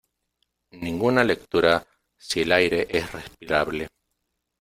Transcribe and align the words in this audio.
Ninguna 0.81 1.23
lectura 1.23 1.85
si 2.17 2.41
el 2.41 2.53
aire 2.53 2.87
es 2.89 3.11
respirable. 3.11 3.87